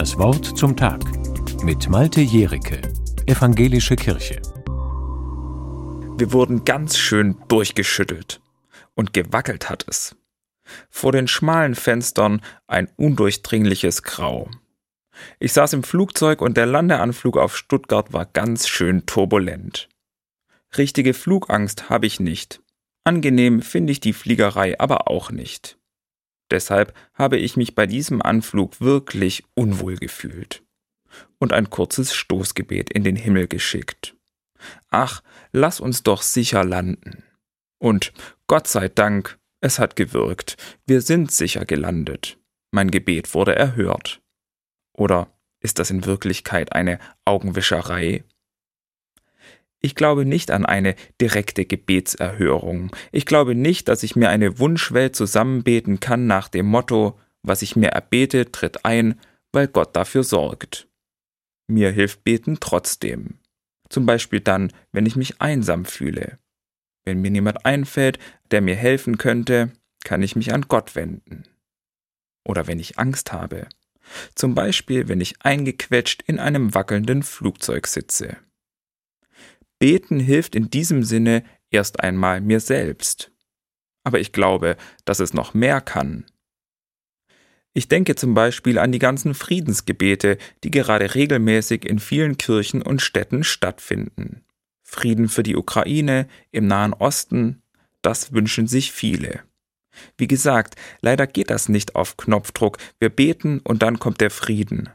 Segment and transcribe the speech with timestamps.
[0.00, 1.02] Das Wort zum Tag
[1.62, 2.80] mit Malte Jericke,
[3.26, 4.40] Evangelische Kirche.
[6.16, 8.40] Wir wurden ganz schön durchgeschüttelt
[8.94, 10.16] und gewackelt hat es.
[10.88, 14.48] Vor den schmalen Fenstern ein undurchdringliches Grau.
[15.38, 19.90] Ich saß im Flugzeug und der Landeanflug auf Stuttgart war ganz schön turbulent.
[20.78, 22.62] Richtige Flugangst habe ich nicht.
[23.04, 25.76] Angenehm finde ich die Fliegerei aber auch nicht.
[26.50, 30.62] Deshalb habe ich mich bei diesem Anflug wirklich unwohl gefühlt
[31.38, 34.16] und ein kurzes Stoßgebet in den Himmel geschickt.
[34.90, 37.22] Ach, lass uns doch sicher landen.
[37.78, 38.12] Und
[38.46, 42.38] Gott sei Dank, es hat gewirkt, wir sind sicher gelandet.
[42.72, 44.20] Mein Gebet wurde erhört.
[44.92, 48.24] Oder ist das in Wirklichkeit eine Augenwischerei?
[49.80, 52.94] Ich glaube nicht an eine direkte Gebetserhörung.
[53.12, 57.76] Ich glaube nicht, dass ich mir eine Wunschwelt zusammenbeten kann nach dem Motto, was ich
[57.76, 59.18] mir erbete, tritt ein,
[59.52, 60.86] weil Gott dafür sorgt.
[61.66, 63.38] Mir hilft Beten trotzdem.
[63.88, 66.38] Zum Beispiel dann, wenn ich mich einsam fühle.
[67.04, 68.18] Wenn mir niemand einfällt,
[68.50, 69.72] der mir helfen könnte,
[70.04, 71.44] kann ich mich an Gott wenden.
[72.44, 73.66] Oder wenn ich Angst habe.
[74.34, 78.36] Zum Beispiel, wenn ich eingequetscht in einem wackelnden Flugzeug sitze.
[79.80, 83.32] Beten hilft in diesem Sinne erst einmal mir selbst.
[84.04, 86.26] Aber ich glaube, dass es noch mehr kann.
[87.72, 93.00] Ich denke zum Beispiel an die ganzen Friedensgebete, die gerade regelmäßig in vielen Kirchen und
[93.00, 94.44] Städten stattfinden.
[94.82, 97.62] Frieden für die Ukraine, im Nahen Osten,
[98.02, 99.44] das wünschen sich viele.
[100.18, 104.90] Wie gesagt, leider geht das nicht auf Knopfdruck, wir beten und dann kommt der Frieden.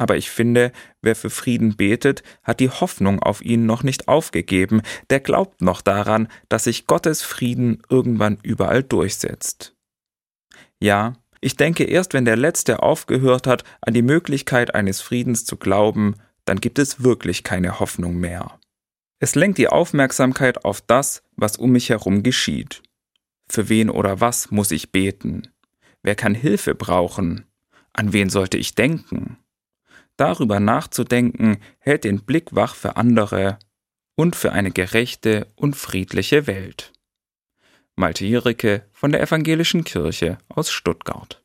[0.00, 4.80] Aber ich finde, wer für Frieden betet, hat die Hoffnung auf ihn noch nicht aufgegeben,
[5.10, 9.74] der glaubt noch daran, dass sich Gottes Frieden irgendwann überall durchsetzt.
[10.78, 11.12] Ja,
[11.42, 16.14] ich denke, erst wenn der Letzte aufgehört hat, an die Möglichkeit eines Friedens zu glauben,
[16.46, 18.58] dann gibt es wirklich keine Hoffnung mehr.
[19.18, 22.82] Es lenkt die Aufmerksamkeit auf das, was um mich herum geschieht.
[23.50, 25.48] Für wen oder was muss ich beten?
[26.02, 27.44] Wer kann Hilfe brauchen?
[27.92, 29.36] An wen sollte ich denken?
[30.20, 33.58] Darüber nachzudenken, hält den Blick wach für andere
[34.16, 36.92] und für eine gerechte und friedliche Welt.
[37.96, 41.42] Malte Jericke von der Evangelischen Kirche aus Stuttgart